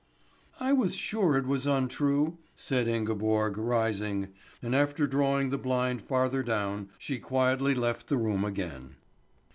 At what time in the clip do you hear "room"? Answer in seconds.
8.17-8.43